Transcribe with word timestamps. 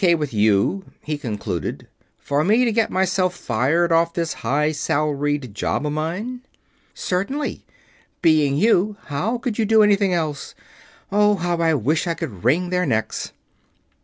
K. 0.01 0.15
with 0.15 0.33
you," 0.33 0.85
he 1.03 1.15
concluded, 1.15 1.87
"for 2.17 2.43
me 2.43 2.65
to 2.65 2.71
get 2.71 2.89
myself 2.89 3.35
fired 3.35 3.91
off 3.91 4.07
of 4.07 4.13
this 4.15 4.33
high 4.41 4.71
salaried 4.71 5.53
job 5.53 5.85
of 5.85 5.93
mine?" 5.93 6.41
"Certainly. 6.95 7.67
Being 8.23 8.57
you, 8.57 8.97
how 9.13 9.37
can 9.37 9.53
you 9.59 9.65
do 9.65 9.83
anything 9.83 10.11
else? 10.11 10.55
Oh, 11.11 11.35
how 11.35 11.55
I 11.57 11.75
wish 11.75 12.07
I 12.07 12.15
could 12.15 12.43
wring 12.43 12.71
their 12.71 12.87
necks!" 12.87 13.31